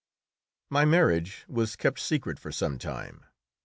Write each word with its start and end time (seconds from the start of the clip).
]My 0.77 0.83
marriage 0.83 1.45
was 1.47 1.75
kept 1.75 1.99
secret 1.99 2.39
for 2.39 2.51
some 2.51 2.79
time. 2.79 3.23